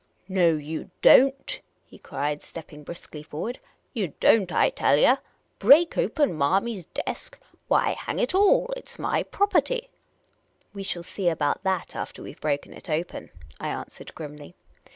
[0.41, 3.59] "No you don't," he cried, stepping briskly forward."
[3.93, 5.17] You don't, I tell yah!
[5.59, 7.39] Break open Marmy's desk!
[7.67, 9.91] Why, hang it all, it 's my property.""
[10.73, 13.29] We shall see about that after we 've broken it open,"
[13.59, 14.55] I answered grimly.